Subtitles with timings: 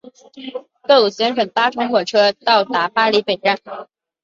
[0.87, 3.59] 豆豆先生搭乘火车到达巴黎北站。